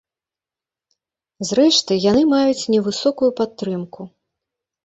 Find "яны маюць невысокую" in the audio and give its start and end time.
2.09-3.31